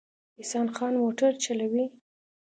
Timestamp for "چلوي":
1.45-1.85